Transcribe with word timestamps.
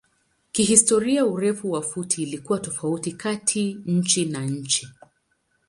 Kihistoria 0.51 1.25
urefu 1.25 1.71
wa 1.71 1.81
futi 1.81 2.23
ilikuwa 2.23 2.59
tofauti 2.59 3.11
kati 3.11 3.73
nchi 3.85 4.25
na 4.25 4.45
nchi. 4.45 4.87